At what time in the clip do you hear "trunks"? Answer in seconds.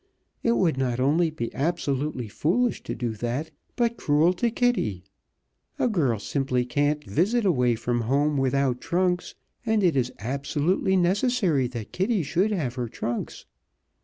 8.81-9.35, 12.89-13.45